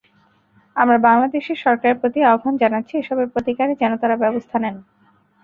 [0.75, 4.75] আমরা বাংলাদেশের সরকারের প্রতি আহ্বান জানাচ্ছি, এসবের প্রতিকারে যেন তারা ব্যবস্থা নেন।